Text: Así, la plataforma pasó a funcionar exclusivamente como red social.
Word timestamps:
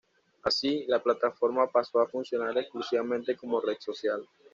Así, 0.41 0.85
la 0.87 0.97
plataforma 1.03 1.67
pasó 1.71 1.99
a 1.99 2.07
funcionar 2.07 2.57
exclusivamente 2.57 3.37
como 3.37 3.61
red 3.61 3.77
social. 3.77 4.27